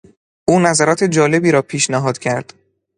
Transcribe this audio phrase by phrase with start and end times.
[0.47, 2.53] او نظرات جالبی را پیشنهاد کرد.